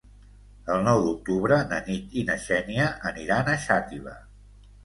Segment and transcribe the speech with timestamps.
[0.75, 4.17] El nou d'octubre na Nit i na Xènia aniran a Xàtiva.